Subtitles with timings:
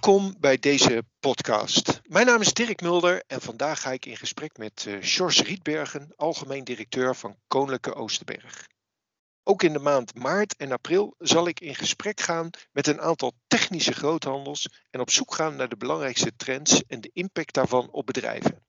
[0.00, 2.00] Welkom bij deze podcast.
[2.08, 6.12] Mijn naam is Dirk Mulder en vandaag ga ik in gesprek met uh, George Rietbergen,
[6.16, 8.68] algemeen directeur van Koninklijke Oosterberg.
[9.42, 13.32] Ook in de maand maart en april zal ik in gesprek gaan met een aantal
[13.46, 18.06] technische groothandels en op zoek gaan naar de belangrijkste trends en de impact daarvan op
[18.06, 18.64] bedrijven.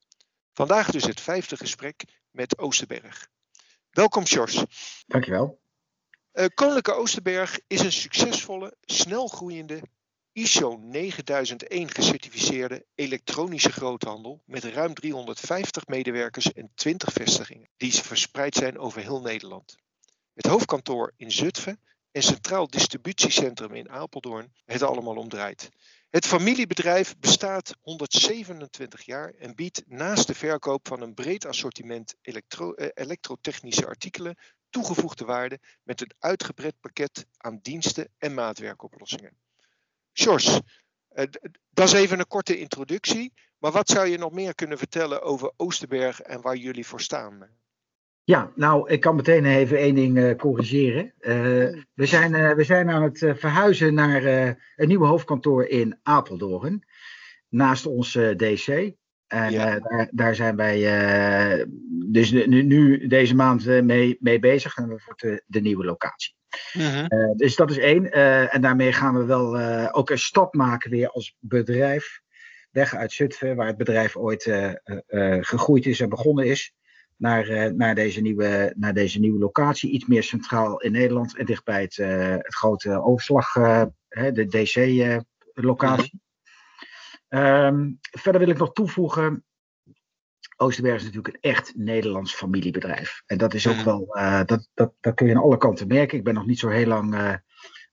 [0.53, 3.27] Vandaag dus het vijfde gesprek met Oosterberg.
[3.89, 4.67] Welkom George.
[5.05, 5.61] Dankjewel.
[6.33, 9.81] Uh, Koninklijke Oosterberg is een succesvolle, snel groeiende
[10.33, 18.79] ISO 9001 gecertificeerde elektronische groothandel met ruim 350 medewerkers en 20 vestigingen, die verspreid zijn
[18.79, 19.75] over heel Nederland.
[20.33, 21.79] Het hoofdkantoor in Zutphen
[22.11, 25.69] en Centraal Distributiecentrum in Apeldoorn het allemaal omdraait.
[26.09, 32.33] Het familiebedrijf bestaat 127 jaar en biedt naast de verkoop van een breed assortiment eh,
[32.93, 34.37] elektrotechnische artikelen
[34.69, 39.37] toegevoegde waarde met een uitgebreid pakket aan diensten en maatwerkoplossingen.
[40.13, 40.59] Sjors,
[41.09, 41.25] eh,
[41.69, 43.33] dat is even een korte introductie.
[43.57, 47.49] Maar wat zou je nog meer kunnen vertellen over Oosterberg en waar jullie voor staan?
[48.23, 51.13] Ja, nou, ik kan meteen even één ding uh, corrigeren.
[51.19, 51.33] Uh,
[51.93, 54.25] we, zijn, uh, we zijn aan het verhuizen naar
[54.75, 56.85] een nieuw hoofdkantoor in Apeldoorn.
[57.49, 58.93] Naast ons DC.
[59.27, 60.79] En daar, daar, zijn wij
[62.11, 64.77] dus nu, nu, deze maand mee, mee bezig.
[64.77, 66.35] En wordt de, de nieuwe locatie.
[66.73, 67.05] Mhm.
[67.05, 68.17] Eh, dus dat is één.
[68.17, 72.21] Uh, en daarmee gaan we wel uh, ook een stap maken weer als bedrijf.
[72.71, 74.43] Weg uit Zutphen, waar het bedrijf ooit
[75.41, 76.73] gegroeid is en begonnen is.
[77.15, 79.91] Naar, naar, deze nieuwe, naar deze nieuwe locatie.
[79.91, 81.95] Iets meer centraal in Nederland en dichtbij het,
[82.43, 83.53] het grote overslag,
[84.09, 86.21] de DC-locatie.
[87.29, 87.43] Mhm.
[87.43, 89.45] Um, verder wil ik nog toevoegen
[90.61, 93.23] Oosterberg is natuurlijk een echt Nederlands familiebedrijf.
[93.25, 96.17] En dat is ook wel, uh, dat, dat, dat kun je aan alle kanten merken.
[96.17, 97.33] Ik ben nog niet zo heel lang uh,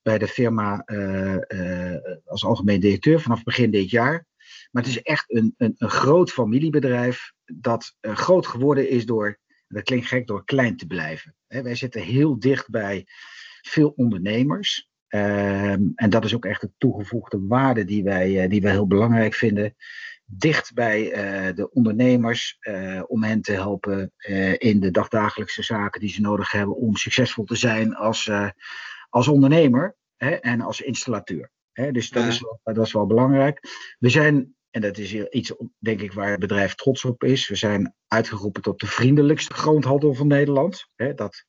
[0.03, 4.27] bij de firma uh, als algemeen directeur, vanaf begin dit jaar.
[4.71, 9.83] Maar het is echt een, een, een groot familiebedrijf dat groot geworden is door, dat
[9.83, 11.35] klinkt gek, door klein te blijven.
[11.47, 13.07] wij zitten heel dicht bij
[13.61, 14.91] veel ondernemers.
[15.09, 19.35] Ehm, en dat is ook echt de toegevoegde waarde die wij, die wij heel belangrijk
[19.35, 19.75] vinden
[20.31, 26.01] dicht bij uh, de ondernemers uh, om hen te helpen uh, in de dagdagelijkse zaken
[26.01, 28.31] die ze nodig hebben om succesvol te zijn als,
[29.09, 31.51] als ondernemer hè, en als installateur.
[31.73, 31.93] Hè.
[31.93, 32.29] Dus dat, ja.
[32.29, 33.61] is wel, dat is wel belangrijk.
[33.99, 37.57] We zijn, en dat is iets denk ik waar het bedrijf trots op is, we
[37.57, 40.89] zijn uitgeroepen tot de vriendelijkste groothandel van Nederland.
[40.95, 41.15] Hè.
[41.15, 41.45] Dat,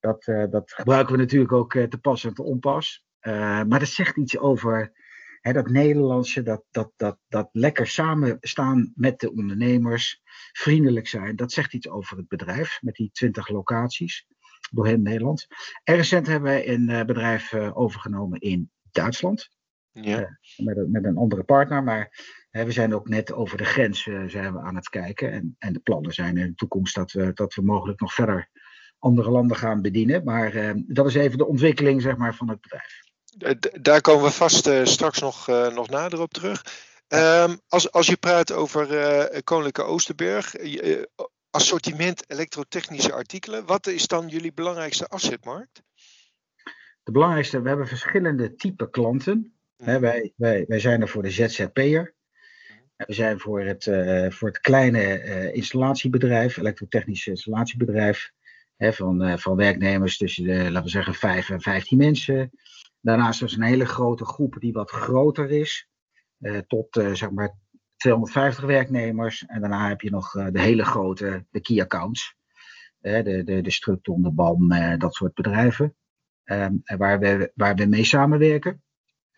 [0.00, 3.04] dat, dat gebruiken we natuurlijk ook te pas en te onpas.
[3.20, 4.92] maar dat zegt iets over
[5.52, 10.20] dat Nederlandse, dat, dat, dat, dat lekker samenstaan met de ondernemers,
[10.52, 14.26] vriendelijk zijn, dat zegt iets over het bedrijf met die 20 locaties
[14.70, 15.46] door heel Nederland.
[15.84, 19.50] En recent hebben wij een uh, bedrijf uh, overgenomen in Duitsland.
[19.92, 20.20] Ja.
[20.20, 20.26] Uh,
[20.66, 22.10] met, een, met een andere partner, maar
[22.50, 25.32] we zijn ook net over de grens zijn we aan het kijken.
[25.32, 28.50] En, en de plannen zijn in de toekomst dat we, dat we mogelijk nog verder
[28.98, 30.24] andere landen gaan bedienen.
[30.24, 33.05] Maar dat is even de ontwikkeling zeg maar, van het bedrijf.
[33.80, 36.64] Daar komen we vast uh, straks nog, uh, nog nader op terug.
[37.08, 38.86] Um, als, als je praat over
[39.44, 40.54] Koninklijke Oosterberg,
[41.50, 45.82] assortiment elektrotechnische artikelen, wat is dan jullie belangrijkste afzetmarkt?
[47.02, 49.54] De belangrijkste, we hebben verschillende type klanten.
[49.76, 50.00] Mm.
[50.00, 52.14] wij, wij, wij zijn er voor de ZZP'er.
[52.96, 53.84] We zijn voor het,
[54.34, 58.30] voor het kleine installatiebedrijf, elektrotechnische installatiebedrijf.
[58.76, 62.50] Hè, van, van werknemers tussen de, laten we zeggen, 5 en 15 mensen.
[63.06, 65.88] Daarnaast is een hele grote groep die wat groter is,
[66.38, 67.54] eh, tot uh, zeg maar
[67.96, 69.44] 250 werknemers.
[69.46, 72.36] En daarna heb je nog uh, de hele grote, de key accounts.
[73.00, 74.68] de, de, de Structon, de BAM,
[74.98, 75.96] dat soort bedrijven.
[76.44, 78.82] Um, waar, we, waar we mee samenwerken.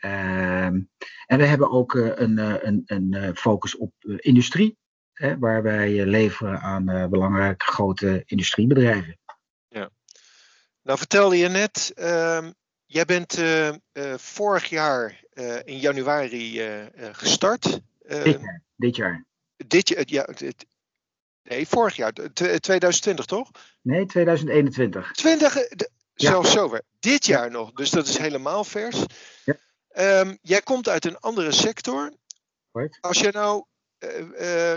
[0.01, 0.91] Um,
[1.27, 4.79] en we hebben ook een, een, een focus op industrie.
[5.39, 9.19] Waar wij leveren aan belangrijke grote industriebedrijven.
[9.69, 9.91] Ja.
[10.83, 12.55] Nou vertelde je net, um,
[12.91, 16.61] Jij bent uh, uh, vorig jaar uh, in januari
[17.13, 17.81] gestart.
[18.07, 18.63] Dit jaar.
[18.77, 19.25] Dit jaar.
[19.57, 20.67] Dit, ja, dit,
[21.43, 22.13] nee, vorig jaar.
[22.33, 23.51] 2020 toch?
[23.83, 25.13] Nee, 2021.
[25.13, 26.31] 20, de, ja.
[26.31, 26.83] zelfs zover.
[26.99, 29.05] Dit jaar nog, dus dat is helemaal vers.
[29.45, 30.21] Ja.
[30.21, 32.13] Um, jij komt uit een andere sector.
[32.73, 32.99] Right.
[33.01, 33.65] Als je nou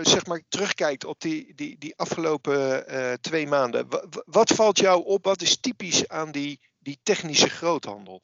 [0.02, 2.84] zeg maar terugkijkt op die, die, die afgelopen
[3.20, 3.88] twee maanden,
[4.24, 5.24] wat valt jou op?
[5.24, 8.22] Wat is typisch aan die die technische groothandel?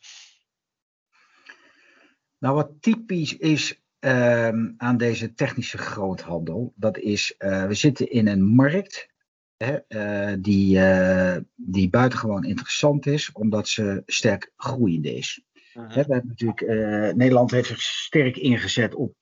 [2.38, 8.26] Nou, wat typisch is um, aan deze technische groothandel, dat is, uh, we zitten in
[8.26, 9.08] een markt
[9.56, 15.42] hè, uh, die, uh, die buitengewoon interessant is, omdat ze sterk groeiende is.
[15.72, 16.60] we hebben natuurlijk,
[17.16, 19.14] Nederland heeft zich sterk ingezet op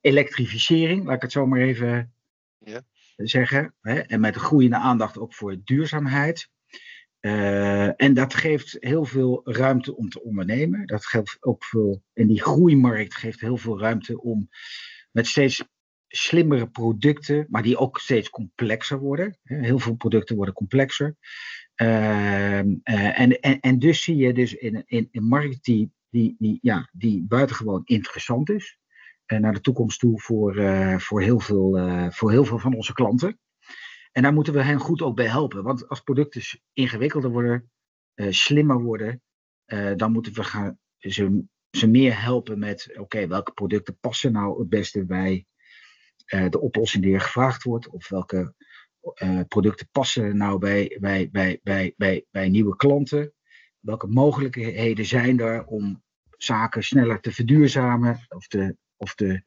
[0.00, 2.14] elektrificering, laat ik het zo maar even
[3.16, 3.74] zeggen.
[3.80, 3.98] Hè?
[3.98, 6.50] En met groeiende aandacht ook voor duurzaamheid.
[7.22, 10.86] Uh, en dat geeft heel veel ruimte om te ondernemen.
[10.86, 12.02] Dat geldt ook veel.
[12.12, 14.48] En die groeimarkt geeft heel veel ruimte om
[15.10, 15.64] met steeds
[16.08, 19.38] slimmere producten, maar die ook steeds complexer worden.
[19.42, 21.16] Heel veel producten worden complexer.
[21.76, 22.80] Uh, en,
[23.40, 27.22] en, en dus zie je dus in, in een markt die, die, die, ja, die
[27.22, 28.78] buitengewoon interessant is.
[29.26, 30.54] Uh, naar de toekomst toe voor,
[31.00, 31.78] voor, heel veel,
[32.10, 33.38] voor heel veel van onze klanten.
[34.12, 35.62] En daar moeten we hen goed ook bij helpen.
[35.62, 36.42] Want als producten
[36.72, 37.70] ingewikkelder worden,
[38.14, 39.22] uh, slimmer worden,
[39.66, 44.58] uh, dan moeten we gaan, ze, ze meer helpen met: oké, welke producten passen nou
[44.58, 45.46] het beste bij
[46.26, 47.88] uh, de oplossing die er gevraagd wordt?
[47.88, 48.54] Of welke
[49.48, 53.32] producten passen nou bij, bij, bij, bij, bij, bij nieuwe klanten?
[53.78, 59.42] Welke mogelijkheden zijn er om zaken sneller te verduurzamen of te, of te,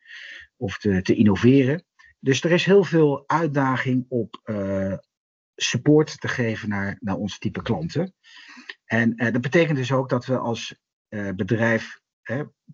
[0.55, 1.85] of te, te innoveren?
[2.25, 4.97] Dus er is heel veel uitdaging op uh,
[5.55, 8.13] support te geven naar, naar onze type klanten.
[8.85, 10.75] En uh, dat betekent dus ook dat we als
[11.09, 11.99] uh, bedrijf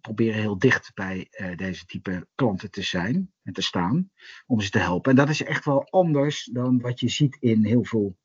[0.02, 4.12] proberen heel dicht bij deze type klanten te zijn en te staan
[4.46, 5.12] om ze te helpen.
[5.12, 8.18] En dat is echt wel anders dan wat je ziet in heel veel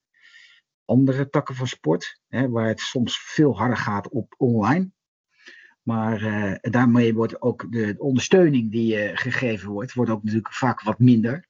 [0.84, 4.92] andere takken van sport, hè, waar het soms veel harder gaat op online.
[5.86, 10.82] Maar uh, daarmee wordt ook de ondersteuning die uh, gegeven wordt, wordt ook natuurlijk vaak
[10.82, 11.48] wat minder.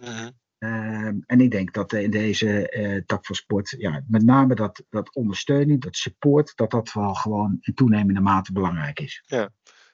[0.00, 0.28] Uh-huh.
[0.58, 4.82] Uh, en ik denk dat in deze uh, tak van sport, ja, met name dat,
[4.90, 9.22] dat ondersteuning, dat support, dat dat wel gewoon in toenemende mate belangrijk is.
[9.26, 9.48] Ja.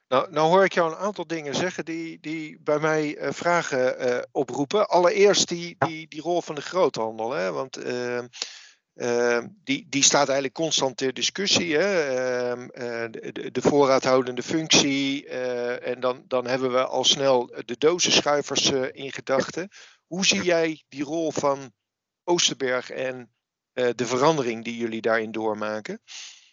[0.09, 4.89] Nou, nou hoor ik jou een aantal dingen zeggen die, die bij mij vragen oproepen.
[4.89, 7.33] Allereerst die, die, die rol van de groothandel.
[7.33, 7.53] Hè?
[7.53, 8.27] Want ehm,
[8.95, 11.77] Ehm, die, die staat eigenlijk constant ter discussie.
[11.77, 11.89] Hè?
[12.69, 15.27] Eh, de, de, voorraadhoudende functie.
[15.27, 19.69] Uh, en dan, dan hebben we al snel de dozenschuivers uh, in gedachten.
[20.07, 21.73] Hoe zie jij die rol van
[22.25, 23.31] Oosterberg en
[23.73, 26.01] de verandering die jullie daarin doormaken?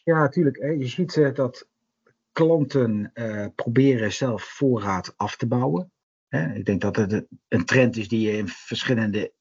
[0.04, 0.58] Ja, natuurlijk.
[0.58, 1.68] Je ziet dat
[2.32, 3.12] klanten
[3.56, 5.92] proberen zelf voorraad af te bouwen.
[6.30, 9.34] Ik denk dat het een trend is die je in verschillende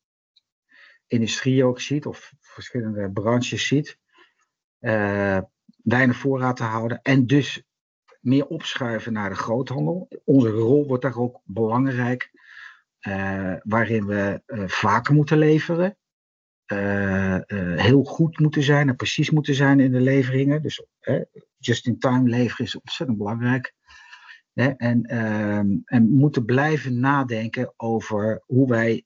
[1.08, 3.99] industrie ook ziet, of verschillende branches ziet,
[4.81, 5.38] uh,
[5.82, 7.62] weinig voorraad te houden en dus
[8.20, 10.08] meer opschuiven naar de groothandel.
[10.25, 12.31] Onze rol wordt daar ook belangrijk,
[13.00, 15.96] uh, waarin we uh, vaker moeten leveren,
[17.76, 20.62] heel goed moeten zijn en precies moeten zijn in de leveringen.
[20.62, 20.87] Dus
[21.58, 23.75] just-in-time leveren is ontzettend belangrijk.
[24.54, 29.04] en, ehm, en moeten blijven nadenken over hoe wij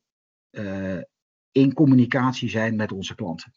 [1.53, 3.53] in communicatie zijn met onze klanten.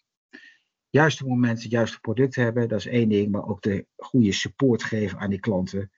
[0.90, 4.84] Juiste moment, het juiste product hebben, dat is één ding, maar ook de goede support
[4.84, 5.92] geven aan die klanten,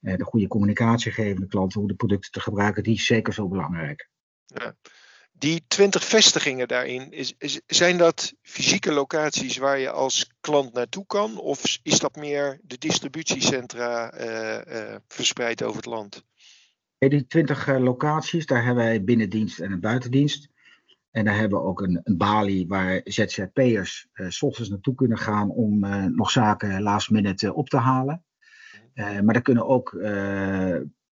[0.00, 3.06] eh, de goede communicatie geven aan de klanten, hoe de producten te gebruiken, die is
[3.06, 4.08] zeker zo belangrijk.
[4.46, 4.76] Ja.
[5.32, 11.06] Die 20 vestigingen daarin, is, is, zijn dat fysieke locaties waar je als klant naartoe
[11.06, 11.38] kan?
[11.38, 16.24] Of is dat meer de distributiecentra uh, uh, verspreid over het land?
[16.98, 20.48] die 20 locaties, daar hebben wij binnendienst en een buitendienst.
[21.10, 25.18] En daar hebben we ook een, een balie waar ZZP'ers uh, s ochtends naartoe kunnen
[25.18, 28.24] gaan om uh, nog zaken last minute uh, op te halen.
[28.94, 29.96] Uh, maar daar kunnen ook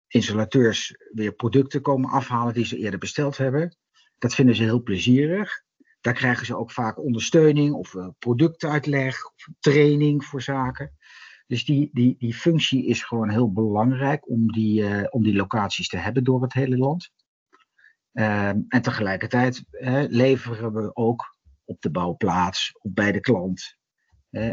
[0.07, 3.77] installateurs weer producten komen afhalen die ze eerder besteld hebben.
[4.19, 5.63] Dat vinden ze heel plezierig.
[6.01, 10.97] Daar krijgen ze ook vaak ondersteuning of productuitleg of training voor zaken.
[11.47, 15.97] Dus die, die, die functie is gewoon heel belangrijk om die, om die locaties te
[15.97, 17.11] hebben door het hele land.
[18.13, 19.65] Ehm, en tegelijkertijd
[20.09, 23.77] leveren we ook op de bouwplaats, of bij de klant,
[24.31, 24.53] uh,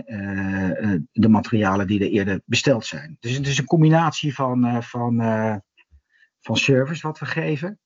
[1.11, 3.17] de materialen die er eerder besteld zijn.
[3.19, 5.15] Dus het is een combinatie van, uh, van,
[6.39, 7.79] van service wat we geven.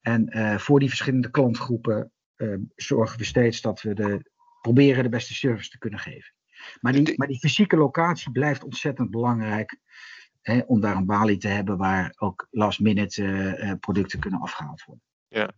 [0.00, 0.30] En
[0.60, 4.30] voor die verschillende klantgroepen ehm, zorgen we steeds dat we de,
[4.60, 6.34] proberen de beste service te kunnen geven.
[6.80, 9.78] Maar die, maar die fysieke locatie blijft ontzettend belangrijk.
[10.66, 15.04] Om daar een balie te hebben waar ook last minute producten kunnen afgehaald worden.
[15.28, 15.50] Ja,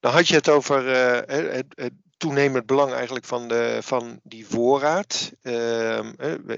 [0.00, 4.46] dan had je het over uh, het, het, toenemend belang eigenlijk van, de, van die
[4.46, 5.32] voorraad.
[5.42, 6.10] Uh,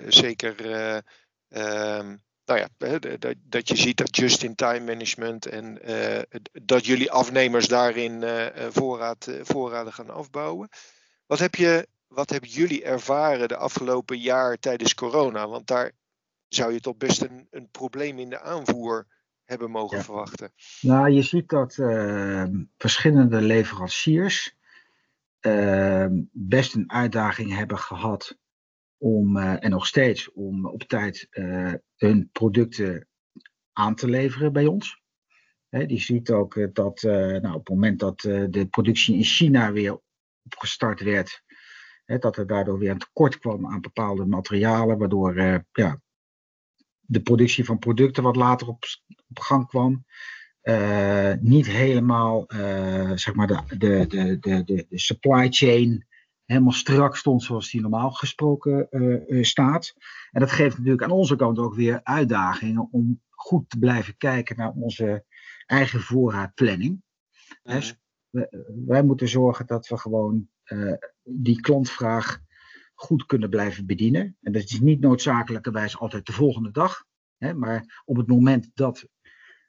[0.09, 2.09] zeker uh,
[2.45, 2.69] nou ja,
[3.19, 5.79] dat, dat je ziet dat just-in-time management en
[6.53, 8.25] dat jullie afnemers daarin
[8.71, 10.69] voorraad, voorraden gaan afbouwen.
[11.27, 15.49] Wat, heb je, wat hebben jullie ervaren de afgelopen jaar tijdens corona?
[15.49, 15.93] Want daar
[16.55, 19.07] zou je toch best een, een probleem in de aanvoer
[19.45, 20.53] hebben mogen verwachten?
[20.81, 22.45] Nou, je ziet dat uh,
[22.79, 24.57] verschillende leveranciers
[25.41, 28.39] uh, best een uitdaging hebben gehad
[28.99, 31.29] om, en nog steeds, om op tijd
[31.97, 33.09] hun producten
[33.73, 35.03] aan te leveren bij ons.
[35.69, 40.01] die ziet ook dat nou, op het moment dat de productie in China weer
[40.45, 41.43] opgestart werd,
[42.05, 45.41] dat er daardoor weer een tekort kwam aan bepaalde materialen, waardoor
[45.73, 46.01] ja,
[47.11, 48.85] de productie van producten wat later op,
[49.29, 50.05] op gang kwam.
[50.63, 56.07] Uh, niet helemaal uh, zeg maar de, de, de, de, de supply chain
[56.45, 59.95] helemaal strak stond zoals die normaal gesproken uh, staat.
[60.31, 64.57] En dat geeft natuurlijk aan onze kant ook weer uitdagingen om goed te blijven kijken
[64.57, 65.25] naar onze
[65.67, 67.03] eigen voorraadplanning.
[67.63, 67.95] Dus
[68.87, 70.49] wij moeten zorgen dat we gewoon
[71.23, 72.41] die klantvraag
[73.01, 74.37] goed kunnen blijven bedienen.
[74.43, 77.05] En dat is niet noodzakelijkerwijs altijd de volgende dag.
[77.39, 79.07] Hè, maar op het moment dat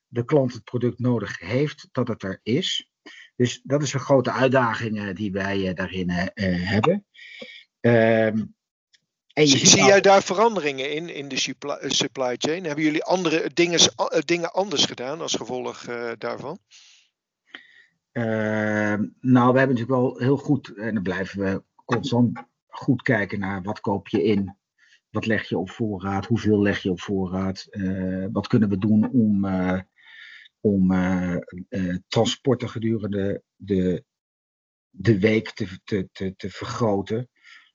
[0.07, 2.89] de klant het product nodig heeft, dat het er is.
[3.35, 6.25] Dus dat is een grote uitdaging uh, die wij uh, daarin uh,
[6.69, 7.05] hebben.
[7.79, 8.45] Ehm,
[9.33, 12.63] en zie, zie jij daar veranderingen in, in de supply, supply chain?
[12.63, 13.79] Hebben jullie andere dingen,
[14.25, 15.85] dingen anders gedaan als gevolg
[16.17, 16.59] daarvan?
[18.11, 23.39] Ehm, nou, we hebben natuurlijk wel heel goed, en dan blijven we constant goed kijken
[23.39, 24.57] naar wat koop je in,
[25.09, 27.67] wat leg je op voorraad, hoeveel leg je op voorraad,
[28.31, 29.45] wat kunnen we doen om
[30.61, 31.37] om uh,
[31.69, 34.03] uh, transporten gedurende de,
[34.89, 37.29] de week te, te, te, te vergroten.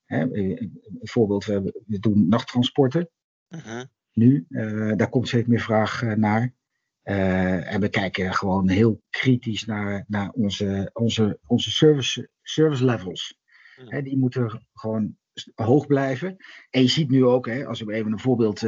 [0.05, 3.11] Hè, een voorbeeld, we, we doen nachttransporten.
[3.49, 3.85] Uh-huh.
[4.13, 4.47] Nu,
[4.97, 6.55] daar komt steeds meer vraag naar.
[7.03, 13.39] en we kijken gewoon heel kritisch naar, naar onze, onze, onze service, service levels.
[13.77, 13.93] Uh-huh.
[13.93, 15.17] Hè, die moeten gewoon
[15.55, 16.37] hoog blijven.
[16.71, 18.63] En je ziet nu ook, hè, als we even een voorbeeld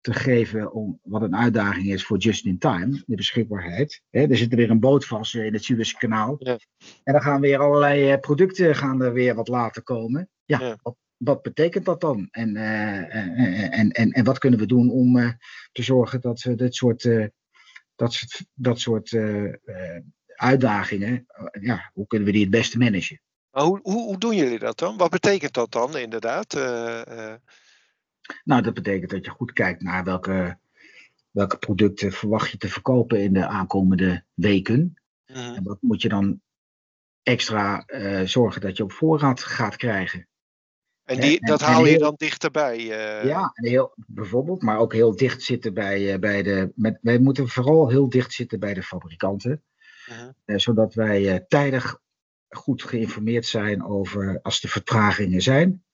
[0.00, 4.02] te geven om wat een uitdaging is voor just in time, de beschikbaarheid.
[4.10, 6.36] Hè, er zit er weer een boot vast in het Suezkanaal.
[6.38, 6.58] Ja.
[7.02, 10.28] En dan gaan weer allerlei eh, producten gaan er weer wat later komen.
[10.44, 12.28] Ja, Wat, wat, betekent dat dan?
[12.30, 13.14] En, uh,
[13.78, 15.30] en, en, en, wat kunnen we doen om uh,
[15.72, 17.02] te zorgen dat we dit soort,
[17.94, 19.16] dat soort, dat soort
[20.34, 21.26] uitdagingen,
[21.60, 23.20] ja, hoe kunnen we die het beste managen?
[23.50, 24.96] Maar hoe, hoe, hoe doen jullie dat dan?
[24.96, 26.54] Wat betekent dat dan inderdaad?
[28.44, 30.58] Nou, dat betekent dat je goed kijkt naar welke,
[31.30, 34.94] welke producten verwacht je te verkopen in de aankomende weken.
[35.26, 35.38] Mhm.
[35.38, 36.40] En wat moet je dan
[37.22, 40.28] extra uh, zorgen dat je op voorraad gaat krijgen.
[41.04, 42.78] En, die, dat haal je dan dichterbij?
[42.78, 43.24] Uh...
[43.24, 46.72] Ja, heel, bijvoorbeeld, maar ook heel dicht zitten bij, uh, bij de.
[46.74, 49.62] Met, wij moeten vooral heel dicht zitten bij de fabrikanten.
[50.06, 50.58] Mhm.
[50.58, 52.00] zodat wij tijdig
[52.50, 55.84] goed geïnformeerd zijn over als er vertragingen zijn.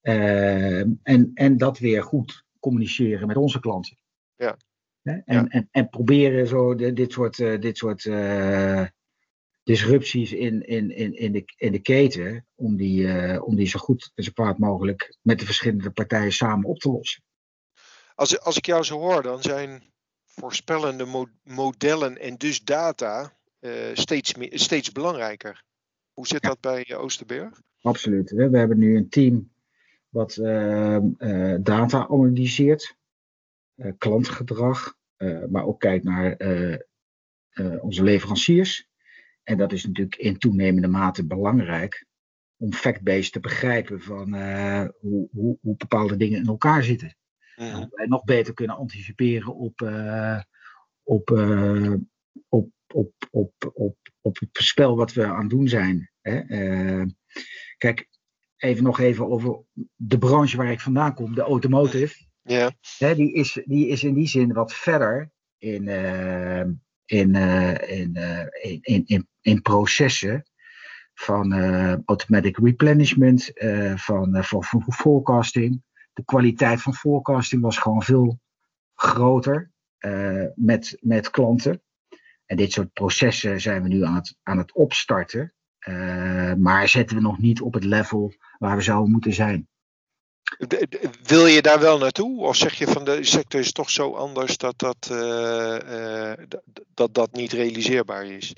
[0.00, 3.98] Ehm, en, en dat weer goed communiceren met onze klanten.
[4.36, 4.56] Ja.
[5.02, 5.46] En, ja.
[5.48, 8.86] en, en proberen zo de, dit soort, uh, dit soort uh,
[9.62, 13.78] disrupties in, in, in, in, de, in de keten, om die, uh, om die zo
[13.78, 17.22] goed en zo kwaad mogelijk met de verschillende partijen samen op te lossen.
[18.14, 19.92] Als, als ik jou zo hoor, dan zijn
[20.24, 23.38] voorspellende mo modellen en dus data
[23.92, 25.64] steeds, meer, steeds belangrijker.
[26.20, 27.62] Hoe zit dat bij Oosterberg?
[27.80, 28.30] Absoluut.
[28.30, 29.52] We hebben nu een team
[30.08, 32.96] wat ehm, eh, data analyseert,
[33.74, 36.36] eh, klantgedrag, eh, maar ook kijkt naar
[37.80, 38.88] onze leveranciers.
[39.42, 42.06] En dat is natuurlijk in toenemende mate belangrijk
[42.56, 44.34] om fact-based te begrijpen van
[45.00, 47.16] hoe, hoe, hoe, bepaalde dingen in elkaar zitten.
[47.56, 47.74] Ja.
[47.74, 49.80] Hoe wij nog beter kunnen anticiperen op,
[51.02, 51.30] op,
[52.48, 56.10] op, op, op, op, op het spel wat we aan het doen zijn.
[56.20, 56.40] Hè?
[57.76, 58.08] kijk,
[58.56, 59.62] even nog even over
[59.96, 62.28] de branche waar ik vandaan kom, de automotive.
[62.42, 62.72] Ja.
[62.98, 66.60] Hè, die, is, die is in die zin wat verder in, uh,
[67.04, 68.46] in, uh, in, uh,
[68.80, 70.44] in, in, in, processen
[71.14, 71.52] van
[72.04, 73.50] automatic replenishment,
[73.94, 75.82] van, van, van forecasting.
[76.12, 78.40] De kwaliteit van forecasting was gewoon veel
[78.94, 79.70] groter
[80.54, 81.82] met, met klanten.
[82.50, 85.52] En dit soort processen zijn we nu aan het, aan het opstarten.
[85.88, 89.68] Uh, maar zetten we nog niet op het level waar we zouden moeten zijn.
[91.22, 92.40] Wil je daar wel naartoe?
[92.40, 96.32] Of zeg je van de sector is toch zo anders dat dat, uh, uh,
[96.94, 98.54] dat, dat niet realiseerbaar is?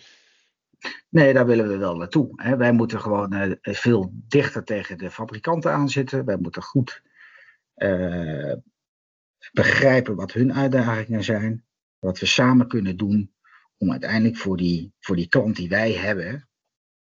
[1.09, 2.33] Nee, daar willen we wel naartoe.
[2.35, 2.57] Hè.
[2.57, 6.25] Wij moeten gewoon veel dichter tegen de fabrikanten aanzitten.
[6.25, 7.03] Wij moeten goed
[9.53, 11.65] begrijpen wat hun uitdagingen zijn.
[11.99, 13.33] Wat we samen kunnen doen
[13.83, 16.49] om uiteindelijk voor die, voor die klant die wij hebben,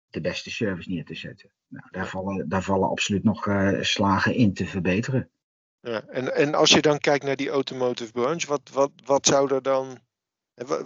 [0.08, 1.52] de beste service neer te zetten.
[1.66, 5.30] Nou, daar, vallen, daar vallen absoluut nog uh, slagen in te verbeteren.
[5.80, 9.54] Ja, en, en als je dan kijkt naar die automotive branche, wat, wat, wat zou
[9.54, 9.98] er dan,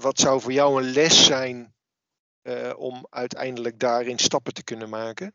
[0.00, 1.74] wat zou voor jou een les zijn
[2.42, 5.34] uh, om uiteindelijk daarin stappen te kunnen maken?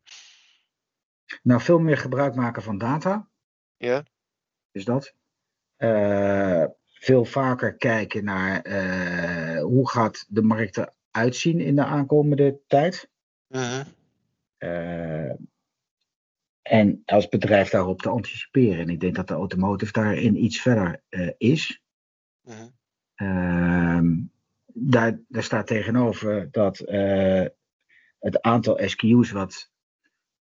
[1.42, 3.30] Nou, veel meer gebruik maken van data.
[3.78, 4.04] Ja.
[4.72, 5.14] Dus dat.
[5.78, 6.66] Uh,
[7.00, 10.78] veel vaker kijken naar uh, hoe gaat de markt
[11.12, 13.10] eruit zien in de aankomende tijd.
[13.50, 13.86] Uh-huh.
[14.60, 15.34] Uh,
[16.62, 18.80] en als bedrijf daarop te anticiperen.
[18.80, 21.04] En ik denk dat de automotive daarin iets verder
[21.38, 21.82] is.
[22.44, 24.14] Uh-huh.
[24.74, 26.78] daar, daar staat tegenover dat
[28.20, 29.72] het aantal SKU's wat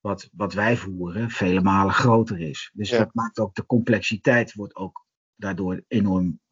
[0.03, 2.71] wat, wat wij voeren vele malen groter is.
[2.73, 2.97] Dus Ja.
[2.97, 5.05] dat maakt ook de complexiteit wordt ook
[5.35, 6.42] daardoor enorm, eh,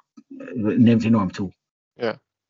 [0.77, 1.53] neemt enorm toe.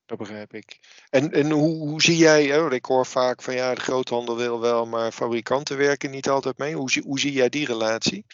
[0.05, 0.79] Dat begrijp ik.
[1.09, 4.37] En, en hoe, hoe zie jij, hè, want ik hoor vaak van ja, de groothandel
[4.37, 6.75] wil wel, maar fabrikanten werken niet altijd mee.
[6.75, 8.25] Hoe, zie- hoe zie jij die relatie?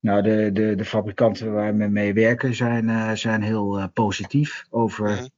[0.00, 4.64] Nou, de, de, de fabrikanten waar we mee werken zijn, eh, zijn heel eh, positief
[4.70, 5.28] over Mhm.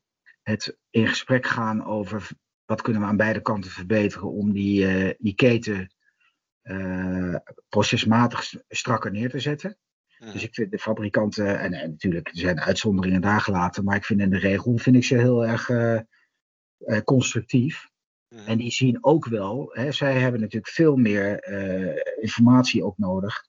[0.42, 2.28] het in gesprek gaan over
[2.64, 5.94] wat kunnen we aan beide kanten verbeteren om die, eh, die keten
[6.62, 7.34] eh,
[7.68, 9.78] procesmatig strakker neer te zetten.
[10.20, 14.04] Dus ik vind de fabrikanten, en, en natuurlijk er zijn uitzonderingen daar gelaten, maar ik
[14.04, 16.02] vind in de regel vind ik ze heel erg eh, eh,
[17.04, 17.88] constructief.
[18.46, 23.48] En die zien ook wel, hè, zij hebben natuurlijk veel meer eh, informatie ook nodig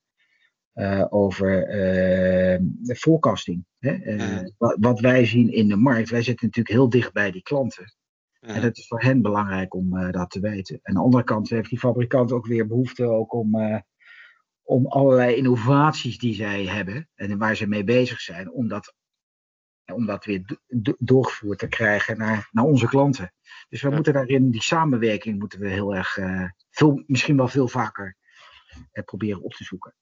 [1.10, 1.66] over
[2.82, 3.66] de forecasting.
[3.80, 3.98] Hè?
[4.58, 7.96] Wat, wat wij zien in de markt, wij zitten natuurlijk heel dicht bij die klanten.
[8.40, 10.75] En dat is voor hen belangrijk om dat te weten.
[10.75, 13.56] En aan de andere kant heeft die fabrikant ook weer behoefte ook om,
[14.72, 18.94] om allerlei innovaties die zij hebben en waar ze mee bezig zijn, om dat,
[19.94, 23.34] om dat weer do- do- doorgevoerd te krijgen naar, naar onze klanten.
[23.70, 23.96] Dus we Ja.
[23.96, 28.18] moeten daarin, die samenwerking moeten we heel erg, eh, veel, misschien wel veel vaker
[28.92, 29.96] eh, proberen op te zoeken.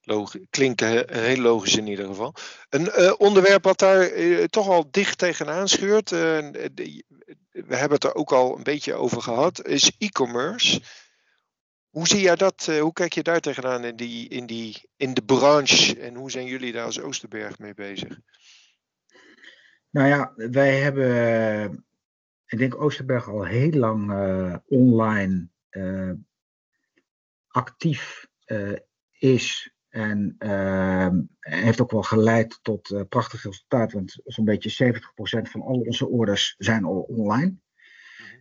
[0.00, 2.34] Logi- klinkt he- heel logisch in ieder geval.
[2.68, 6.18] Een eh, onderwerp wat daar eh, toch al dicht tegenaan scheurt, eh,
[7.50, 10.80] we hebben het er ook al een beetje over gehad, is e-commerce.
[11.96, 15.14] Hoe zie jij dat, eh, hoe kijk je daar tegenaan in, die, in, die, in
[15.14, 18.20] de branche en hoe zijn jullie daar als Oosterberg mee bezig?
[19.90, 21.64] Nou ja, wij hebben, eh,
[22.46, 25.48] ik denk Oosterberg al heel lang eh, online
[27.46, 28.26] actief
[29.18, 29.74] is.
[29.88, 30.36] En
[31.40, 33.92] heeft ook wel geleid tot eh prachtig resultaat.
[33.92, 37.54] Want zo'n beetje 70% van al onze orders zijn al online.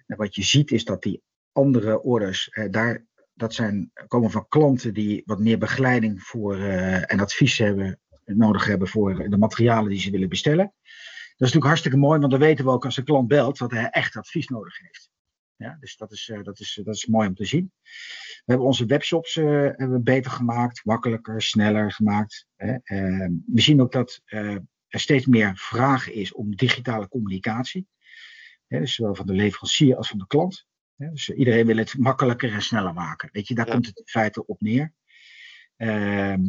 [0.05, 4.93] En wat je ziet is dat die andere orders, daar, dat zijn, komen van klanten
[4.93, 9.99] die wat meer begeleiding voor, eh, en advies hebben, nodig hebben voor de materialen die
[9.99, 10.73] ze willen bestellen.
[10.75, 13.71] Dat is natuurlijk hartstikke mooi, want dan weten we ook als de klant belt dat
[13.71, 15.09] hij echt advies nodig heeft.
[15.55, 17.71] Ja, dus dat is, eh, dat, is, dat is mooi om te zien.
[18.45, 19.45] We hebben onze webshops eh,
[19.75, 22.47] hebben beter gemaakt, makkelijker, sneller gemaakt.
[22.55, 22.75] Hè.
[22.83, 24.55] Eh, we zien ook dat eh,
[24.87, 27.87] er steeds meer vraag is om digitale communicatie.
[28.67, 30.65] Dus zowel van de leverancier als van de klant.
[30.97, 33.29] Dus iedereen wil het makkelijker en sneller maken.
[33.31, 33.73] Weet je, daar Ja.
[33.73, 34.93] komt het in feite op neer.
[35.75, 36.41] Ehm,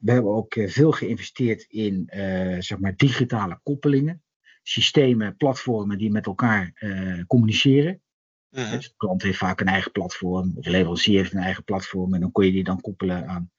[0.00, 4.22] we hebben ook eh, veel geïnvesteerd in eh, zeg maar digitale koppelingen.
[4.62, 8.02] Systemen, platformen die met elkaar eh, communiceren.
[8.48, 8.70] Mhm.
[8.70, 12.14] Dus de klant heeft vaak een eigen platform, of de leverancier heeft een eigen platform.
[12.14, 13.50] En dan kun je die dan koppelen aan,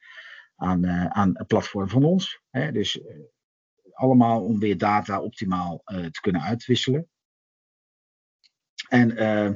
[0.56, 2.42] aan, aan een platform van ons.
[2.50, 2.72] Hè?
[2.72, 3.02] Dus
[3.92, 7.10] allemaal om weer data optimaal te kunnen uitwisselen.
[8.89, 9.52] En, eh,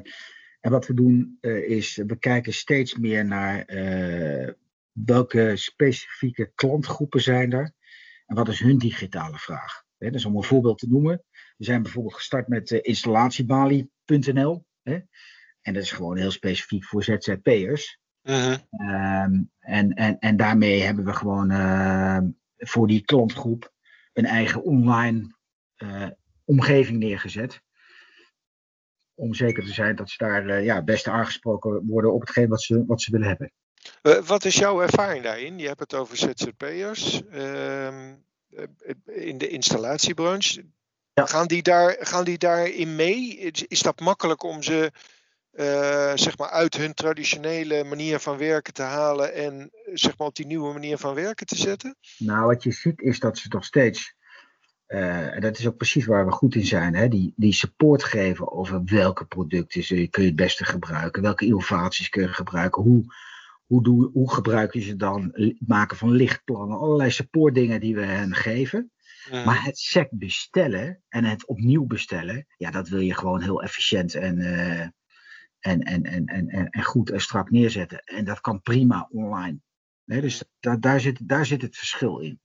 [0.63, 4.53] en wat we doen eh, is, we kijken steeds meer naar eh,
[4.91, 7.73] welke specifieke klantgroepen zijn er.
[8.25, 9.83] En wat is hun digitale vraag?
[9.97, 11.23] Dus om een voorbeeld te noemen.
[11.57, 14.65] We zijn bijvoorbeeld gestart met eh, installatiebali.nl.
[14.83, 14.99] Hè?
[15.61, 17.99] En dat is gewoon heel specifiek voor ZZP'ers.
[18.21, 18.57] Mhm.
[18.69, 23.73] Ehm, en, en, en daarmee hebben we gewoon ehm, voor die klantgroep
[24.13, 25.35] een eigen online
[25.75, 26.09] eh,
[26.45, 27.61] omgeving neergezet.
[29.15, 32.61] Om zeker te zijn dat ze daar eh, ja, best aangesproken worden op hetgeen wat
[32.61, 33.51] ze, wat ze willen hebben.
[34.01, 35.59] Eh, wat is jouw ervaring daarin?
[35.59, 38.13] Je hebt het over ZZP'ers ehm,
[38.49, 40.65] eh, in de installatiebranche.
[41.13, 41.25] Ja.
[41.25, 43.37] Gaan, die daar, gaan die daarin mee?
[43.37, 44.91] Is, is dat makkelijk om ze
[46.15, 50.45] zeg maar uit hun traditionele manier van werken te halen en zeg maar op die
[50.45, 51.95] nieuwe manier van werken te zetten?
[52.17, 54.15] Nou, wat je ziet is dat ze nog steeds,
[54.93, 58.51] en dat is ook precies waar we goed in zijn, hè, die, die support geven
[58.51, 63.03] over welke producten ze, kun je het beste gebruiken, welke innovaties kun je gebruiken, hoe,
[63.65, 68.05] hoe, doe, hoe gebruik je ze dan, het maken van lichtplannen, allerlei supportdingen die we
[68.05, 68.91] hen geven.
[69.45, 74.15] Maar het sec bestellen en het opnieuw bestellen, ja, dat wil je gewoon heel efficiënt
[74.15, 77.99] en, eh, en, en, en, en, en, en goed en strak neerzetten.
[78.03, 79.59] En dat kan prima online.
[80.05, 82.39] Dus da- daar, zit, daar zit het verschil in.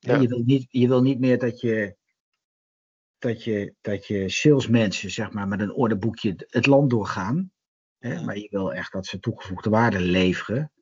[0.00, 0.16] Ja.
[0.16, 1.96] Je, wil niet, je wil niet meer dat je,
[3.18, 7.52] dat je, dat je salesmensen zeg maar, met een orderboekje het- land doorgaan.
[7.98, 10.72] Hè, maar je wil echt dat ze toegevoegde waarde leveren.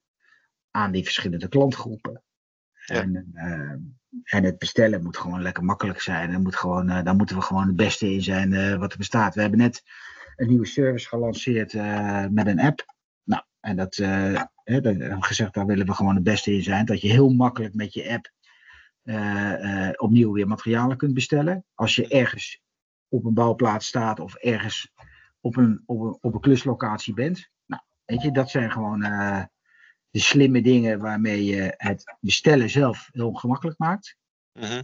[0.70, 2.22] aan die verschillende klantgroepen.
[2.86, 3.30] En,
[4.24, 6.30] en het bestellen moet gewoon lekker makkelijk zijn.
[6.32, 9.34] Er moet gewoon, daar moeten we gewoon het beste in zijn wat er bestaat.
[9.34, 9.82] We hebben net
[10.36, 11.72] een nieuwe service gelanceerd
[12.30, 12.94] met een app.
[13.22, 16.84] Nou, en dat, hè, dat gezegd, daar willen we gewoon het beste in zijn.
[16.86, 18.32] Dat je heel makkelijk met je app
[19.96, 21.64] opnieuw weer materialen kunt bestellen.
[21.74, 22.60] Als je ergens
[23.08, 24.92] op een bouwplaats staat of ergens
[25.40, 27.50] op een, op een, op een kluslocatie bent.
[27.66, 29.44] Nou, weet je, dat zijn gewoon uh,
[30.10, 34.16] de slimme dingen waarmee je het bestellen zelf heel gemakkelijk maakt.
[34.52, 34.80] Uh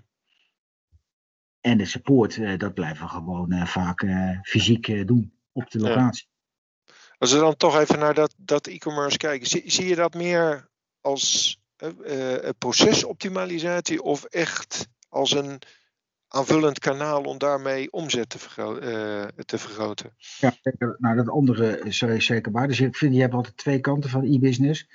[1.61, 4.07] En de support, dat blijven we gewoon vaak
[4.43, 6.29] fysiek doen op de locatie.
[7.19, 10.69] Als we dan toch even naar dat, dat e-commerce kijken, zie, zie je dat meer
[11.01, 11.59] als
[12.59, 15.59] procesoptimalisatie of echt als een
[16.29, 20.15] aanvullend kanaal om daarmee omzet te, uh, te vergroten?
[20.39, 20.55] Ja,
[20.99, 22.69] nou dat andere is zeker waar.
[22.69, 24.87] Dus ik vind, je hebt altijd twee kanten van e-business.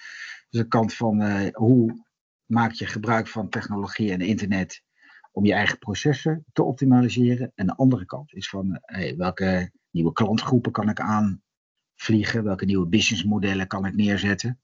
[0.50, 2.06] Dus de kant van hoe
[2.46, 4.84] maak je gebruik van technologie en internet
[5.32, 7.52] om je eigen processen te optimaliseren.
[7.56, 12.88] En de andere kant is van hey, welke nieuwe klantgroepen kan ik aanvliegen, welke nieuwe
[12.88, 14.60] businessmodellen kan ik neerzetten.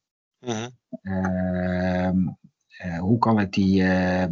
[0.46, 2.10] Uh
[3.00, 3.82] hoe kan ik die.
[3.82, 4.26] Uh,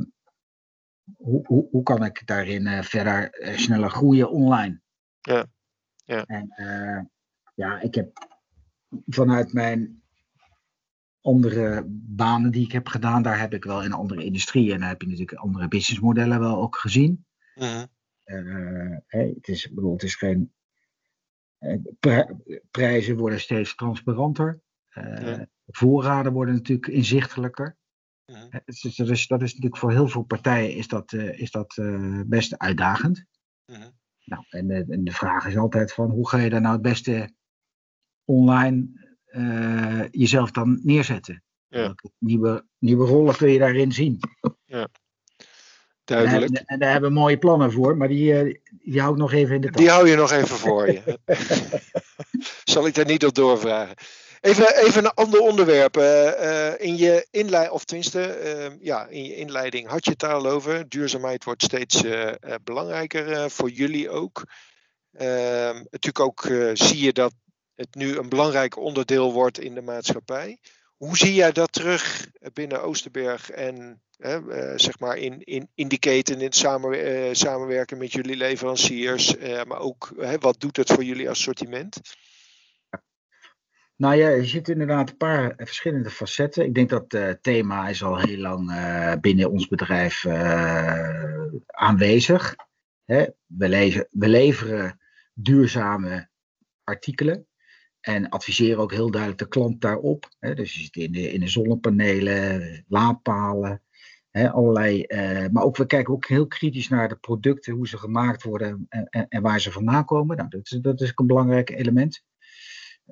[1.17, 4.81] hoe, hoe, hoe kan ik daarin uh, verder sneller groeien online?
[5.21, 5.45] Ja.
[6.05, 6.25] ja.
[6.25, 6.49] En
[7.55, 8.27] ja, ik heb
[9.05, 10.03] vanuit mijn
[11.21, 14.89] andere banen die ik heb gedaan, daar heb ik wel in andere industrieën en daar
[14.89, 17.25] heb je natuurlijk andere businessmodellen wel ook gezien.
[17.55, 17.83] Uh
[19.05, 20.53] hey, het, is, bedoel, het is geen.
[22.71, 24.62] Prijzen worden steeds transparanter.
[24.93, 27.77] Ja voorraden worden natuurlijk inzichtelijker.
[28.25, 28.61] Ja.
[28.65, 31.77] Dus dat, is, dat is natuurlijk voor heel veel partijen is dat, uh, is dat
[31.77, 33.25] uh, best uitdagend.
[33.65, 33.91] Ja.
[34.25, 36.81] Nou, en, de, en de vraag is altijd van hoe ga je daar nou het
[36.81, 37.33] beste
[38.25, 38.87] online
[39.31, 41.43] uh, jezelf dan neerzetten?
[41.67, 41.95] Ja.
[42.17, 44.19] Nieuwe, nieuwe rollen kun je daarin zien.
[44.65, 44.87] Ja.
[46.03, 46.51] Duidelijk.
[46.51, 49.55] En, en, daar hebben we mooie plannen voor, maar die, die hou ik nog even
[49.55, 49.81] in de tas.
[49.81, 51.19] Die hou je nog even voor je.
[52.73, 53.95] Zal ik daar niet op doorvragen.
[54.43, 55.97] Even, even een ander onderwerp.
[55.97, 60.33] Uh, in je inleiding, of tenminste, uh, ja, in je inleiding had je het daar
[60.33, 60.89] al over.
[60.89, 62.31] Duurzaamheid wordt steeds uh,
[62.63, 64.43] belangrijker voor jullie ook.
[65.11, 67.33] Ehm, natuurlijk ook zie je dat
[67.75, 70.57] het nu een belangrijk onderdeel wordt in de maatschappij.
[70.97, 74.01] Hoe zie jij dat terug binnen Oosterberg en
[74.75, 79.35] zeg maar in, in indicaten, in het samen, samenwerken met jullie leveranciers,
[79.67, 81.99] maar ook wat doet het voor jullie assortiment?
[83.95, 86.65] Nou ja, je ziet inderdaad een paar verschillende facetten.
[86.65, 90.25] Ik denk dat het uh, thema is al heel lang uh, binnen ons bedrijf
[91.65, 92.55] aanwezig.
[93.05, 93.25] Hè?
[93.45, 94.99] We, lezen, we leveren
[95.33, 96.29] duurzame
[96.83, 97.47] artikelen
[97.99, 100.29] en adviseren ook heel duidelijk de klant daarop.
[100.39, 100.55] Hè?
[100.55, 103.81] Dus je zit in de, in de zonnepanelen, laadpalen,
[104.31, 104.51] hè?
[104.51, 105.05] allerlei.
[105.51, 109.27] maar ook we kijken ook heel kritisch naar de producten, hoe ze gemaakt worden en,
[109.29, 110.37] en, waar ze vandaan komen.
[110.37, 112.23] Nou, dat, dat is ook een belangrijk element.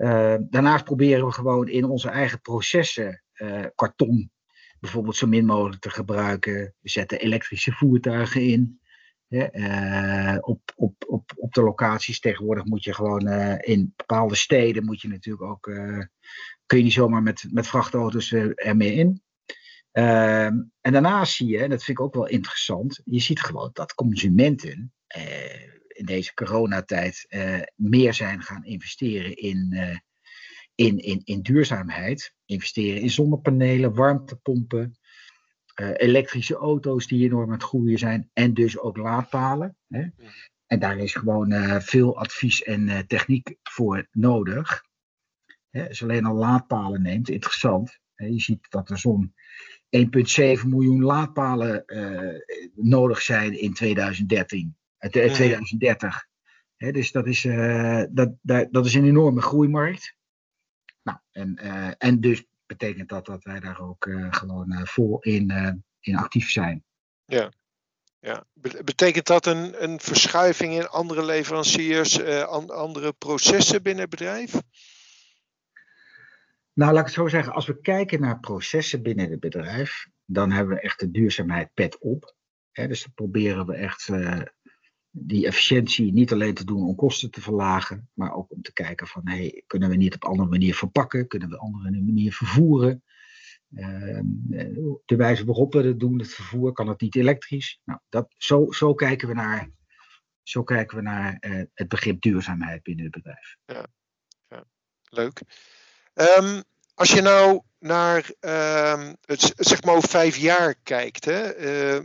[0.01, 4.31] Uh, daarnaast proberen we gewoon in onze eigen processen uh, karton
[4.79, 6.75] bijvoorbeeld zo min mogelijk te gebruiken.
[6.79, 8.79] We zetten elektrische voertuigen in.
[10.39, 15.07] op, op, op, op de locaties tegenwoordig moet je gewoon in bepaalde steden moet je
[15.07, 15.69] natuurlijk ook
[16.65, 19.21] kun je niet zomaar met, met vrachtauto's ermee in.
[19.91, 23.69] Ehm, en daarnaast zie je, en dat vind ik ook wel interessant, je ziet gewoon
[23.73, 24.93] dat consumenten
[26.01, 29.97] in deze coronatijd uh, meer zijn gaan investeren in, uh,
[30.75, 32.33] in, in, in duurzaamheid.
[32.45, 34.97] Investeren in zonnepanelen, warmtepompen,
[35.81, 39.77] uh, elektrische auto's die enorm aan het groeien zijn en dus ook laadpalen.
[39.87, 40.05] Hè?
[40.65, 44.83] En daar is gewoon veel advies en techniek voor nodig.
[45.69, 45.87] Hè?
[45.87, 47.99] Als je alleen al laadpalen neemt, interessant.
[48.15, 48.25] Hè?
[48.25, 49.33] Je ziet dat er zo'n
[49.97, 51.85] 1,7 miljoen laadpalen
[52.75, 54.75] nodig zijn in 2013.
[55.09, 56.27] 2030.
[56.77, 60.15] dus dat is, uh, dat, dat, dat is een enorme groeimarkt.
[61.03, 65.83] Nou, en, uh, en dus betekent dat dat wij daar ook uh, gewoon vol in,
[65.99, 66.83] in actief zijn.
[67.25, 67.51] Ja.
[68.19, 68.45] Ja.
[68.83, 74.61] Betekent dat een, een verschuiving in andere leveranciers, an, andere processen binnen het bedrijf?
[76.73, 77.53] Nou, laat ik het zo zeggen.
[77.53, 81.97] Als we kijken naar processen binnen het bedrijf, dan hebben we echt de duurzaamheid pet
[81.97, 82.35] op.
[82.71, 84.09] dus dan proberen we echt
[85.11, 89.07] die efficiëntie niet alleen te doen om kosten te verlagen, maar ook om te kijken
[89.07, 93.03] van hey, kunnen we niet op andere manier verpakken, kunnen we op andere manier vervoeren.
[93.71, 94.19] Uh,
[95.05, 97.79] de wijze waarop we het doen, het vervoer, kan het niet elektrisch.
[97.83, 99.69] Nou, dat, zo, zo kijken we naar,
[100.43, 103.55] zo kijken we naar uh, het begrip duurzaamheid binnen het bedrijf.
[103.65, 103.85] Ja,
[105.09, 105.41] leuk.
[106.13, 112.03] Um, als je nou naar ehm, het, zeg maar over vijf jaar kijkt, hè, eh,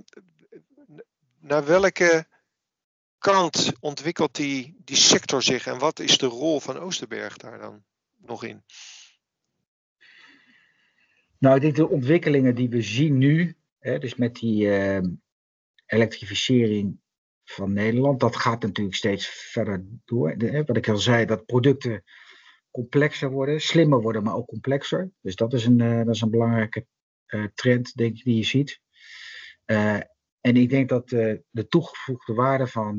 [1.40, 2.26] naar welke
[3.18, 7.84] kant ontwikkelt die, die sector zich en wat is de rol van Oosterberg daar dan
[8.16, 8.64] nog in?
[11.38, 15.08] Nou, ik denk de ontwikkelingen die we zien nu, hè, dus met die ehm,
[15.86, 16.98] elektrificering
[17.44, 20.34] van Nederland, dat gaat natuurlijk steeds verder door.
[20.38, 22.04] hè, wat ik al zei, dat producten
[22.70, 25.10] complexer worden, slimmer worden, maar ook complexer.
[25.20, 26.86] Dus dat is een, uh, dat is een belangrijke
[27.26, 28.80] uh, trend, denk ik, die je ziet.
[30.46, 32.98] En ik denk dat de toegevoegde waarde van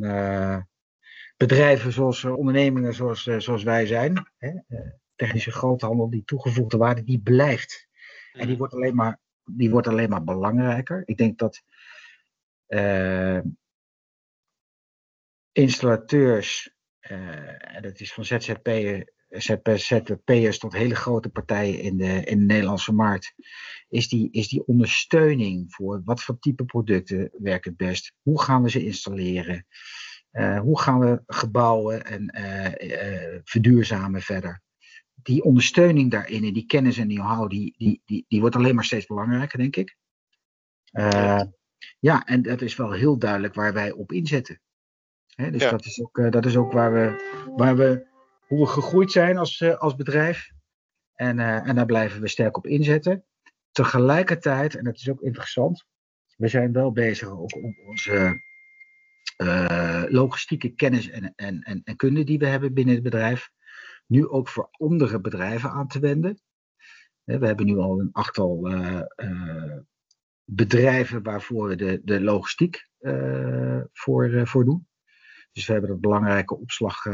[1.37, 4.59] bedrijven zoals ondernemingen zoals, zoals wij zijn, hè,
[5.15, 7.87] technische groothandel, die toegevoegde waarde, die blijft.
[8.31, 11.03] En die wordt alleen maar, die wordt alleen maar belangrijker.
[11.05, 11.63] Ik denk dat
[15.51, 22.45] installateurs, en dat is van ZZP'er ZZP'ers tot hele grote partijen in de, in de
[22.45, 23.33] Nederlandse markt,
[23.89, 28.13] is die, is die ondersteuning voor wat voor type producten werkt het best?
[28.21, 29.65] Hoe gaan we ze installeren?
[30.31, 34.61] Uh, hoe gaan we gebouwen en uh, uh, verduurzamen verder?
[35.13, 38.75] Die ondersteuning daarin en die kennis en die know die, die, die, die wordt alleen
[38.75, 39.97] maar steeds belangrijker, denk ik.
[41.99, 44.61] ja, en dat is wel heel duidelijk waar wij op inzetten.
[45.35, 45.69] Hè, dus ja.
[45.69, 48.15] dat, is ook, dat is ook waar we, waar we
[48.47, 50.51] hoe we gegroeid zijn als, uh, als bedrijf.
[51.15, 53.25] En, uh, en daar blijven we sterk op inzetten.
[53.71, 55.85] Tegelijkertijd, en dat is ook interessant,
[56.35, 58.41] we zijn wel bezig ook om onze
[59.37, 63.49] uh, logistieke kennis en, en, en, en kunde die we hebben binnen het bedrijf,
[64.05, 66.41] nu ook voor andere bedrijven aan te wenden.
[67.23, 68.69] We hebben nu al een achttal
[70.43, 72.89] bedrijven waarvoor we de, de logistiek
[73.91, 74.87] voor, voor doen.
[75.51, 77.05] Dus we hebben dat belangrijke opslag,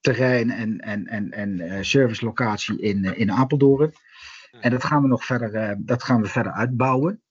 [0.00, 3.94] terrein en, en, en, en uh, servicelocatie in, uh, in Apeldoorn.
[4.60, 7.22] En dat gaan we nog verder, uh, dat gaan we verder uitbouwen.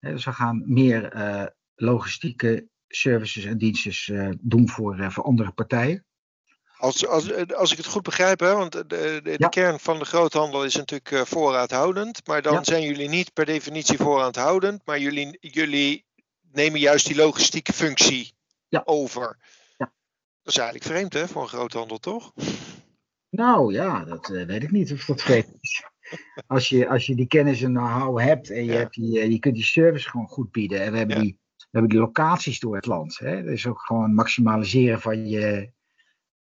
[0.00, 1.12] dus we gaan meer
[1.74, 6.06] logistieke services en diensten doen voor, voor andere partijen.
[6.76, 9.48] Als, als, als ik het goed begrijp, hè, want de, de, de ja.
[9.48, 12.26] kern van de groothandel is natuurlijk voorraadhoudend.
[12.26, 12.64] Maar dan ja.
[12.64, 16.06] zijn jullie niet per definitie voorraadhoudend, maar jullie, jullie
[16.52, 18.34] nemen juist die logistieke functie
[18.68, 18.82] ja.
[18.84, 19.38] over.
[20.48, 22.32] Dat is eigenlijk vreemd hè, voor een groothandel, toch?
[23.30, 25.84] Nou ja, dat uh, weet ik niet of dat vreemd is.
[26.46, 28.78] Als je, als je die kennis en know-how hebt en je, ja.
[28.78, 30.80] hebt die, uh, je kunt die service gewoon goed bieden.
[30.80, 31.22] En we hebben, ja.
[31.22, 33.18] die, we hebben die locaties door het land.
[33.18, 33.42] Hè?
[33.42, 35.70] Dat is ook gewoon maximaliseren van je,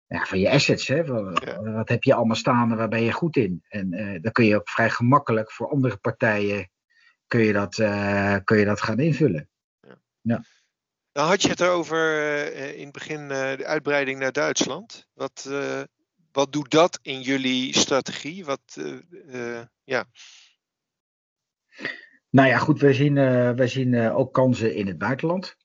[0.07, 0.89] ja, van je assets.
[0.89, 1.05] Hè?
[1.05, 1.63] Wat, ja.
[1.63, 3.65] wat heb je allemaal staan en waar ben je goed in?
[3.69, 6.71] En uh, dan kun je ook vrij gemakkelijk voor andere partijen
[7.27, 7.75] kun je dat,
[8.45, 9.49] kun je dat gaan invullen.
[10.21, 10.45] Ja.
[11.13, 15.09] Nou had je het erover uh, in het begin uh, de uitbreiding naar Duitsland.
[15.15, 15.51] Wat,
[16.33, 18.45] wat doet dat in jullie strategie?
[18.45, 18.81] Wat,
[19.85, 20.05] ja.
[22.31, 23.15] Nou ja, goed, wij zien,
[23.55, 25.57] wij zien ook kansen in het buitenland.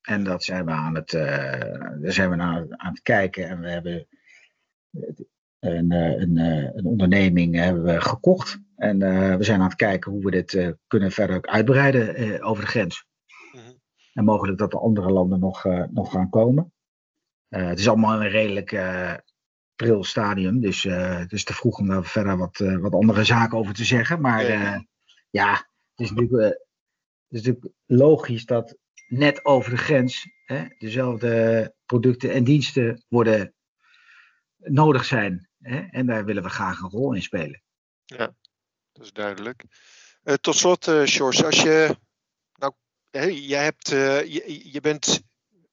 [0.00, 3.48] En dat zijn we aan het, daar zijn we naar aan het kijken.
[3.48, 4.08] En we hebben
[5.58, 6.36] een, een,
[6.76, 8.58] een onderneming hebben we gekocht.
[8.76, 8.98] En
[9.38, 13.08] we zijn aan het kijken hoe we dit kunnen verder uitbreiden over de grens.
[14.20, 16.72] En mogelijk dat de andere landen nog, uh, nog gaan komen.
[17.48, 19.14] Uh, het is allemaal een redelijk uh,
[19.74, 20.60] pril stadium.
[20.60, 24.20] Dus het is te vroeg om daar verder wat, wat andere zaken over te zeggen.
[24.20, 24.84] Maar ja,
[25.30, 26.58] ja het, is natuurlijk, het
[27.28, 33.54] is natuurlijk logisch dat net over de grens hè, dezelfde producten en diensten worden
[34.56, 35.48] nodig zijn.
[35.58, 37.62] Hè, en daar willen we graag een rol in spelen.
[38.04, 38.34] Ja,
[38.92, 39.64] dat is duidelijk.
[40.40, 41.96] tot slot, uh, George, als je
[43.10, 45.22] jij hebt, uh, je, je, bent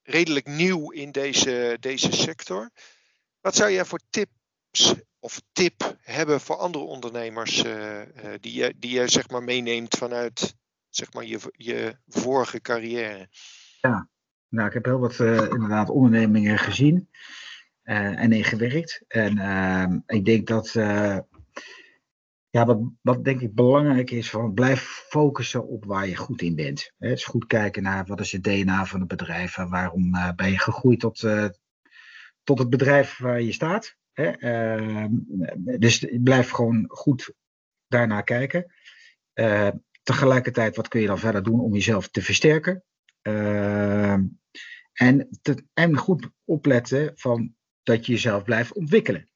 [0.04, 2.70] redelijk nieuw in deze, deze sector.
[3.42, 8.02] Wat zou jij voor tips of tip hebben voor andere ondernemers uh,
[8.40, 10.56] die, je, die je zeg maar meeneemt vanuit
[10.90, 13.30] zeg maar, je, je vorige carrière?
[13.82, 14.10] Ja,
[14.50, 17.10] nou, ik heb heel wat inderdaad ondernemingen gezien
[17.84, 19.04] en ingewerkt.
[19.08, 20.74] En ehm, ik denk dat
[22.50, 26.56] ja, wat, wat denk ik belangrijk is, van blijf focussen op waar je goed in
[26.56, 26.92] bent.
[26.98, 30.32] He, dus goed kijken naar wat is het DNA van het bedrijf en waarom uh,
[30.36, 31.46] ben je gegroeid tot, uh,
[32.44, 33.96] tot het bedrijf waar je staat.
[34.14, 35.06] Uh,
[35.80, 37.34] dus blijf gewoon goed
[37.88, 38.72] daarnaar kijken.
[39.34, 39.70] Eh,
[40.04, 42.84] tegelijkertijd, wat kun je dan verder doen om jezelf te versterken?
[43.22, 44.24] Ehm,
[44.94, 45.30] en,
[45.74, 49.30] en goed opletten van dat je jezelf blijft ontwikkelen.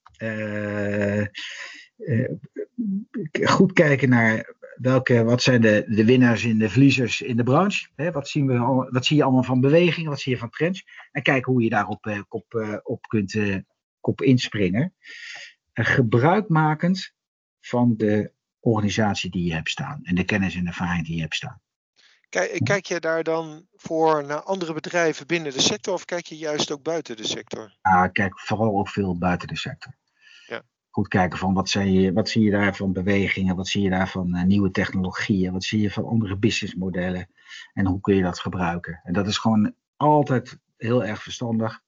[3.43, 7.87] Goed kijken naar welke, wat zijn de, de winnaars en de verliezers in de branche.
[7.95, 8.11] Hè?
[8.11, 10.85] Wat, zien we, wat zie je allemaal van bewegingen, wat zie je van trends.
[11.11, 13.35] En kijken hoe je daarop uh, op, uh, op kunt
[14.01, 14.93] op inspringen.
[15.73, 17.13] gebruikmakend
[17.59, 21.35] van de organisatie die je hebt staan en de kennis en ervaring die je hebt
[21.35, 21.61] staan.
[22.29, 26.37] Kijk, kijk je daar dan voor naar andere bedrijven binnen de sector of kijk je
[26.37, 27.77] juist ook buiten de sector?
[27.81, 29.99] Ja, kijk vooral ook veel buiten de sector.
[30.91, 33.89] Goed kijken van wat, zie je, wat zie je daar van bewegingen, wat zie je
[33.89, 37.27] daar van uh, nieuwe technologieën, wat zie je van andere businessmodellen
[37.73, 38.99] en hoe kun je dat gebruiken.
[39.03, 41.81] En dat is gewoon altijd heel erg verstandig.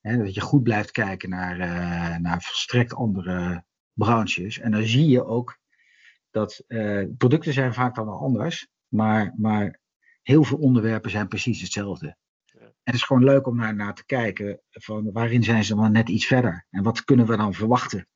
[0.00, 4.58] Hè, dat je goed blijft kijken naar, uh, naar volstrekt andere branches.
[4.58, 5.58] En dan zie je ook
[6.30, 9.80] dat uh, producten zijn vaak dan wel anders, maar, maar
[10.22, 12.16] heel veel onderwerpen zijn precies hetzelfde.
[12.58, 15.92] En het is gewoon leuk om naar, naar te kijken van waarin zijn ze dan
[15.92, 18.06] net iets verder en wat kunnen we dan verwachten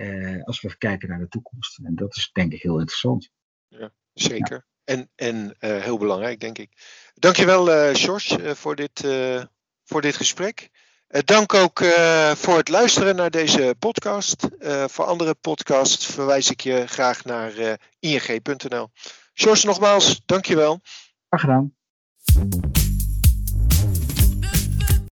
[0.00, 1.78] uh, als we kijken naar de toekomst.
[1.78, 3.30] En dat is denk ik heel interessant.
[3.68, 4.66] Ja, zeker.
[4.84, 4.94] Ja.
[4.94, 6.70] En, en uh, heel belangrijk, denk ik.
[7.14, 9.06] Dankjewel, uh, George, voor, dit,
[9.84, 10.70] voor dit gesprek.
[11.24, 11.84] dank ook
[12.34, 14.48] voor het luisteren naar deze podcast.
[14.86, 18.90] voor andere podcasts verwijs ik je graag naar ing.nl.
[19.32, 20.80] George, nogmaals, dankjewel.
[21.28, 21.74] Graag gedaan.